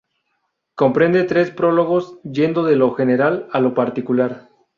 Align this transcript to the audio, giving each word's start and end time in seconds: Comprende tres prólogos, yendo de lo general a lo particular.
Comprende 0.73 1.25
tres 1.25 1.51
prólogos, 1.51 2.17
yendo 2.23 2.63
de 2.63 2.75
lo 2.75 2.95
general 2.95 3.47
a 3.51 3.59
lo 3.59 3.75
particular. 3.75 4.49